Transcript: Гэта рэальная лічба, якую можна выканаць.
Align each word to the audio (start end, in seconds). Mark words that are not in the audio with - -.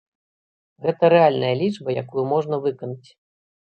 Гэта 0.85 1.11
рэальная 1.15 1.53
лічба, 1.61 1.89
якую 2.05 2.23
можна 2.33 2.55
выканаць. 2.65 3.09